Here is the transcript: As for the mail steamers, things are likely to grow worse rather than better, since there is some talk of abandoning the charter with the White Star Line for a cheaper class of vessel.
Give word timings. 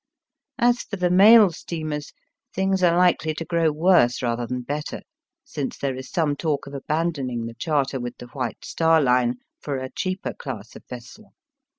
As 0.57 0.81
for 0.81 0.95
the 0.95 1.11
mail 1.11 1.51
steamers, 1.51 2.11
things 2.55 2.81
are 2.81 2.97
likely 2.97 3.35
to 3.35 3.45
grow 3.45 3.71
worse 3.71 4.23
rather 4.23 4.47
than 4.47 4.61
better, 4.63 5.01
since 5.43 5.77
there 5.77 5.95
is 5.95 6.09
some 6.09 6.35
talk 6.35 6.65
of 6.65 6.73
abandoning 6.73 7.45
the 7.45 7.53
charter 7.53 7.99
with 7.99 8.17
the 8.17 8.25
White 8.25 8.65
Star 8.65 8.99
Line 8.99 9.35
for 9.59 9.77
a 9.77 9.91
cheaper 9.91 10.33
class 10.33 10.75
of 10.75 10.83
vessel. 10.89 11.35